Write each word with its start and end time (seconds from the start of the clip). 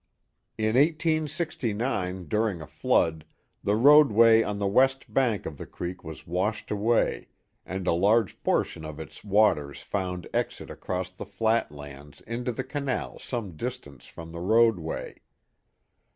In 0.57 0.75
i86g. 0.75 2.27
during 2.27 2.59
a 2.59 2.65
flood, 2.65 3.23
the 3.63 3.75
roadway 3.75 4.41
on 4.41 4.57
the 4.57 4.65
west 4.65 5.13
bank 5.13 5.45
of 5.45 5.59
the 5.59 5.67
creek 5.67 6.03
was 6.03 6.25
washed 6.25 6.71
away, 6.71 7.27
and 7.67 7.85
a 7.85 7.91
large 7.91 8.41
portion 8.41 8.83
of 8.83 8.99
its 8.99 9.23
waten 9.23 9.75
found 9.75 10.25
exit 10.33 10.71
across 10.71 11.11
the 11.11 11.27
flat 11.27 11.71
lands 11.71 12.19
into 12.21 12.51
the 12.51 12.63
canal 12.63 13.19
some 13.19 13.55
distance 13.55 14.07
from 14.07 14.31
the 14.31 14.39
roadway. 14.41 15.21